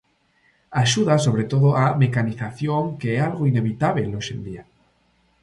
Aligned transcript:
Axuda 0.83 1.15
sobre 1.25 1.43
todo 1.51 1.69
á 1.83 1.85
mecanización 2.03 2.83
que 2.99 3.09
é 3.17 3.19
algo 3.29 3.49
inevitábel 3.51 4.07
hoxe 4.17 4.31
en 4.37 4.41
día. 4.47 4.63